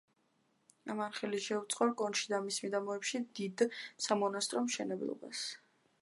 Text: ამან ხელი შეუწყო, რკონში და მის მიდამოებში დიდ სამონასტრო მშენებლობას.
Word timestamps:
ამან 0.93 1.11
ხელი 1.17 1.41
შეუწყო, 1.47 1.87
რკონში 1.91 2.25
და 2.33 2.41
მის 2.47 2.59
მიდამოებში 2.65 3.23
დიდ 3.41 3.65
სამონასტრო 4.07 4.65
მშენებლობას. 4.71 5.45